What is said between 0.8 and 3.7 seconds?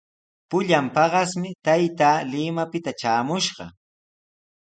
paqasmi taytaa Limapita traamushqa.